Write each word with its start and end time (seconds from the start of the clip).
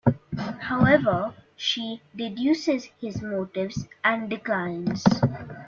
However, 0.61 1.31
she 1.55 2.01
deduces 2.15 2.85
his 2.99 3.21
motives 3.21 3.87
and 4.03 4.31
declines. 4.31 5.03